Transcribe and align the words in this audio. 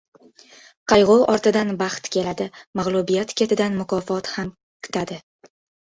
•Qayg‘u 0.93 1.17
ortidan 1.33 1.75
baxt 1.83 2.11
keladi, 2.17 2.49
mag‘lubiyat 2.83 3.37
ketidan 3.43 3.81
mukofot 3.85 4.35
ham 4.35 4.55
kutadi. 4.85 5.25